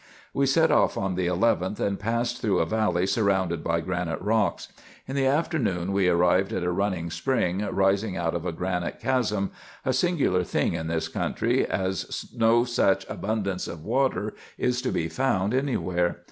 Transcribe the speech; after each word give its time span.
We 0.33 0.47
set 0.47 0.71
off 0.71 0.97
on 0.97 1.13
the 1.13 1.29
1 1.29 1.59
1 1.59 1.75
th, 1.75 1.79
and 1.87 1.99
passed 1.99 2.41
through 2.41 2.57
a 2.57 2.65
valley 2.65 3.05
surrounded 3.05 3.63
by 3.63 3.81
granite 3.81 4.19
rocks. 4.19 4.69
In 5.07 5.15
the 5.15 5.27
afternoon 5.27 5.91
we 5.91 6.07
arrived 6.07 6.53
at 6.53 6.63
a 6.63 6.71
running 6.71 7.11
spring, 7.11 7.59
rising 7.69 8.17
out 8.17 8.33
of 8.33 8.43
a 8.43 8.51
granite 8.51 8.99
chasm— 8.99 9.51
a 9.85 9.93
singular 9.93 10.43
thing 10.43 10.73
in 10.73 10.87
this 10.87 11.07
country, 11.07 11.67
as 11.67 12.33
no 12.35 12.63
such 12.63 13.07
abundance 13.09 13.67
of 13.67 13.85
water 13.85 14.33
is 14.57 14.81
to 14.81 14.91
be 14.91 15.07
found 15.07 15.53
any 15.53 15.77
where. 15.77 16.19